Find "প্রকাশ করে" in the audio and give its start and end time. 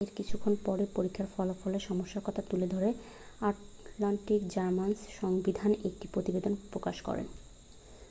6.71-7.23